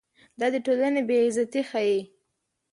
[0.39, 1.99] دا د ټولنې بې عزتي ښيي.